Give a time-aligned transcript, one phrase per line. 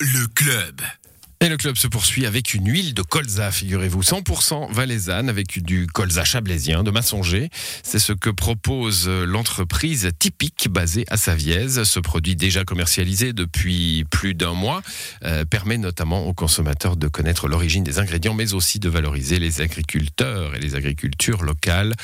[0.00, 0.80] Le club.
[1.40, 5.86] Et le club se poursuit avec une huile de colza, figurez-vous, 100% valaisanne avec du
[5.86, 7.48] colza chablaisien de Massonger.
[7.84, 11.84] C'est ce que propose l'entreprise typique basée à Savièse.
[11.84, 14.82] Ce produit déjà commercialisé depuis plus d'un mois
[15.24, 19.60] euh, permet notamment aux consommateurs de connaître l'origine des ingrédients, mais aussi de valoriser les
[19.60, 21.94] agriculteurs et les agricultures locales.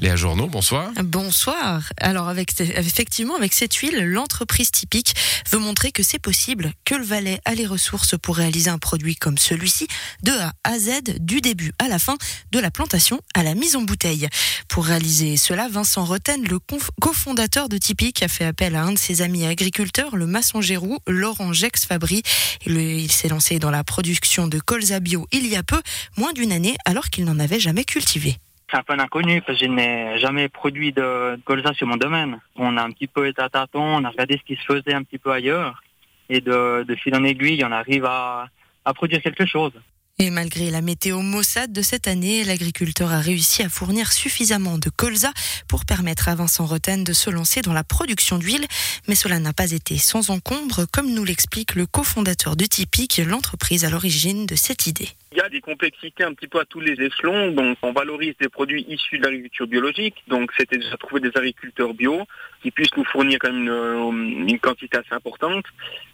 [0.00, 0.90] Léa Journaux, bonsoir.
[1.04, 1.92] Bonsoir.
[1.98, 5.14] Alors avec effectivement avec cette huile, l'entreprise typique
[5.52, 9.14] veut montrer que c'est possible, que le Valais a les ressources pour réaliser un produit
[9.16, 9.86] comme celui-ci
[10.22, 12.16] de A à Z, du début à la fin,
[12.50, 14.28] de la plantation à la mise en bouteille.
[14.68, 16.58] Pour réaliser cela, Vincent Roten, le
[17.00, 20.98] cofondateur de Typique, a fait appel à un de ses amis agriculteurs, le maçon Gérou,
[21.06, 22.22] Laurent Gex Fabry.
[22.66, 25.80] Il s'est lancé dans la production de colza bio il y a peu,
[26.16, 28.36] moins d'une année, alors qu'il n'en avait jamais cultivé
[28.70, 32.40] c'est un peu inconnu parce que je n'ai jamais produit de colza sur mon domaine.
[32.56, 34.94] On a un petit peu été à tâtons, on a regardé ce qui se faisait
[34.94, 35.82] un petit peu ailleurs
[36.30, 38.48] et de, de fil en aiguille, on arrive à,
[38.84, 39.72] à produire quelque chose.
[40.18, 44.90] Et malgré la météo maussade de cette année, l'agriculteur a réussi à fournir suffisamment de
[44.90, 45.32] colza
[45.68, 48.66] pour permettre à Vincent Roten de se lancer dans la production d'huile.
[49.08, 53.84] Mais cela n'a pas été sans encombre, comme nous l'explique le cofondateur de Typique, l'entreprise
[53.84, 55.08] à l'origine de cette idée.
[55.32, 57.52] Il y a des complexités un petit peu à tous les échelons.
[57.52, 60.22] Donc, on valorise des produits issus de l'agriculture biologique.
[60.28, 62.24] Donc, c'était déjà trouver des agriculteurs bio
[62.62, 65.64] qui puissent nous fournir quand même une, quantité assez importante.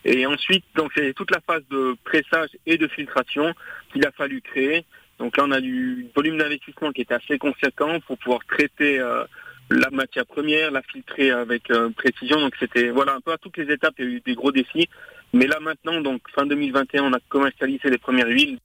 [0.04, 3.52] Et ensuite, donc, c'est toute la phase de pressage et de filtration
[3.92, 4.84] qu'il a fallu créer.
[5.18, 9.24] Donc là, on a du volume d'investissement qui était assez conséquent pour pouvoir traiter euh,
[9.68, 12.38] la matière première, la filtrer avec euh, précision.
[12.40, 14.52] Donc c'était voilà un peu à toutes les étapes, il y a eu des gros
[14.52, 14.88] défis.
[15.32, 18.58] Mais là maintenant, donc fin 2021, on a commercialisé les premières huiles.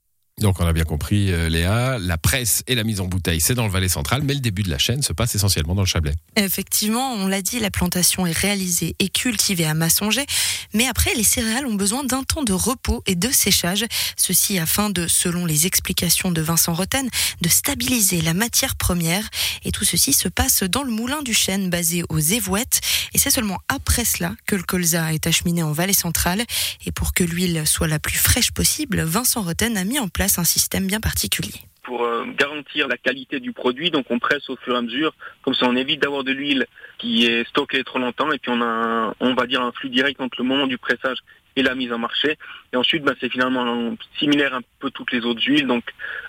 [0.44, 3.56] Donc on a bien compris, euh, Léa, la presse et la mise en bouteille, c'est
[3.56, 5.88] dans le Valais central, mais le début de la chaîne se passe essentiellement dans le
[5.88, 6.16] Chablais.
[6.36, 10.26] Effectivement, on l'a dit, la plantation est réalisée et cultivée à Massonger,
[10.74, 13.86] mais après, les céréales ont besoin d'un temps de repos et de séchage,
[14.18, 17.08] ceci afin de, selon les explications de Vincent Roten,
[17.40, 19.24] de stabiliser la matière première.
[19.64, 22.82] Et tout ceci se passe dans le moulin du chêne basé aux Évouettes,
[23.14, 26.42] et c'est seulement après cela que le colza est acheminé en Valais central.
[26.86, 30.40] Et pour que l'huile soit la plus fraîche possible, Vincent Roten a mis en place
[30.40, 31.54] un système bien particulier
[31.84, 33.92] pour euh, garantir la qualité du produit.
[33.92, 36.66] Donc on presse au fur et à mesure, comme ça on évite d'avoir de l'huile
[36.98, 39.90] qui est stockée trop longtemps et puis on a un, on va dire un flux
[39.90, 41.18] direct entre le moment du pressage
[41.56, 42.38] et la mise en marché.
[42.72, 45.68] Et ensuite, bah, c'est finalement similaire un peu toutes les autres huiles.
[45.68, 45.84] Donc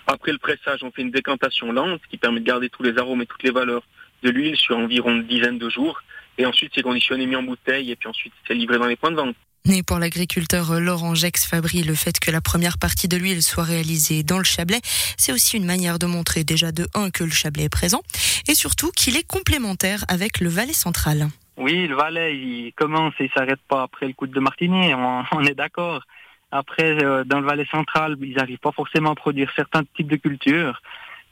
[0.07, 3.21] après le pressage, on fait une décantation lente qui permet de garder tous les arômes
[3.21, 3.83] et toutes les valeurs
[4.23, 6.01] de l'huile sur environ une dizaine de jours.
[6.37, 9.11] Et ensuite, c'est conditionné, mis en bouteille et puis ensuite c'est livré dans les points
[9.11, 9.35] de vente.
[9.67, 13.63] Et pour l'agriculteur Laurent Gex Fabry, le fait que la première partie de l'huile soit
[13.63, 14.81] réalisée dans le Chablais,
[15.17, 18.01] c'est aussi une manière de montrer déjà de un que le Chablais est présent
[18.47, 21.29] et surtout qu'il est complémentaire avec le Valais central.
[21.57, 25.41] Oui, le Valais, il commence et il s'arrête pas après le coup de Martigny, on,
[25.47, 26.03] est d'accord.
[26.51, 30.17] Après, euh, dans le Valais central, ils n'arrivent pas forcément à produire certains types de
[30.17, 30.79] cultures.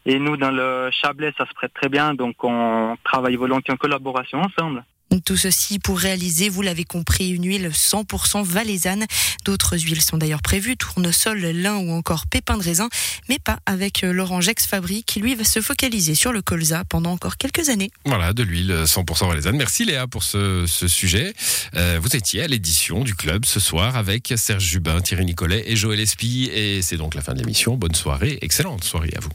[0.08, 3.78] Et nous, dans le Chablais, ça se prête très bien, donc on travaille volontiers en
[3.78, 4.84] collaboration ensemble.
[5.22, 9.06] Tout ceci pour réaliser, vous l'avez compris, une huile 100% valaisanne.
[9.46, 12.90] D'autres huiles sont d'ailleurs prévues, tournesol, lin ou encore pépin de raisin,
[13.30, 17.12] mais pas avec Laurent Gex Fabry qui lui va se focaliser sur le colza pendant
[17.12, 17.92] encore quelques années.
[18.06, 19.58] Voilà, de l'huile 100% valaisanne.
[19.58, 21.34] Merci Léa pour ce, sujet.
[21.76, 25.76] Euh, vous étiez à l'édition du club ce soir avec Serge Jubin, Thierry Nicolet et
[25.76, 27.76] Joël Espy et c'est donc la fin de l'émission.
[27.76, 29.32] Bonne soirée, excellente soirée à vous.